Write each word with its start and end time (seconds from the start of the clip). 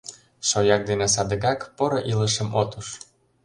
Шояк 0.49 0.81
дене 0.89 1.07
садыгак 1.15 1.59
поро 1.77 1.99
илышым 2.11 2.49
от 2.61 2.71
уж. 2.79 2.87